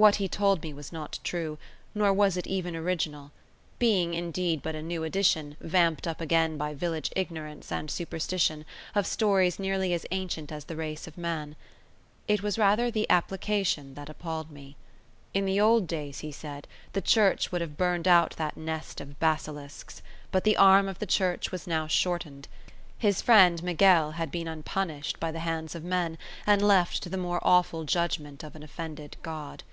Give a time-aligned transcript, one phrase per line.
[0.00, 1.58] What he told me was not true,
[1.92, 3.32] nor was it even original;
[3.80, 9.08] being, indeed, but a new edition, vamped up again by village ignorance and superstition, of
[9.08, 11.56] stories nearly as ancient as the race of man.
[12.28, 14.76] It was rather the application that appalled me.
[15.34, 19.18] In the old days, he said, the church would have burned out that nest of
[19.18, 20.00] basilisks;
[20.30, 22.46] but the arm of the church was now shortened;
[22.96, 27.18] his friend Miguel had been unpunished by the hands of men, and left to the
[27.18, 29.64] more awful judgment of an offended God.